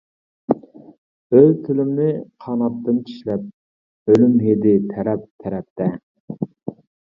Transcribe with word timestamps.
ئۆز 1.39 1.51
تىلىمنى 1.67 2.07
قاناتتىم 2.45 3.03
چىشلەپ، 3.11 3.45
ئۆلۈم 4.15 4.35
ھىدى 4.47 4.75
تەرەپ-تەرەپتە. 4.95 5.93